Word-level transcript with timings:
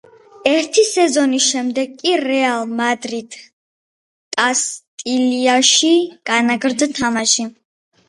ერთი 0.51 0.85
სეზონის 0.91 1.49
შემდეგ 1.55 1.91
კი 1.99 2.15
„რეალ 2.23 2.65
მადრიდ 2.81 3.39
კასტილიაში“ 4.43 5.97
განაგრძო 6.35 6.93
თამაში. 7.03 7.53